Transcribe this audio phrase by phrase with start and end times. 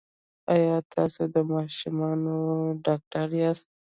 [0.53, 2.37] ایا تاسو د ماشومانو
[2.85, 3.69] ډاکټر یاست؟